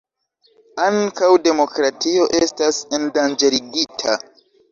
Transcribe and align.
Ankaŭ 0.85 1.29
demokratio 1.47 2.25
estas 2.39 2.81
endanĝerigita. 2.99 4.19